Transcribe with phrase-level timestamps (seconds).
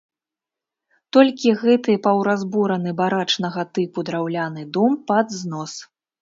[1.17, 5.73] Толькі гэты паўразбураны барачнага тыпу драўляны дом пад знос.